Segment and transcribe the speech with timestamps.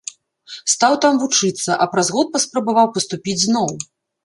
[0.73, 3.73] Стаў там вучыцца, а праз год паспрабаваў паступіць зноў.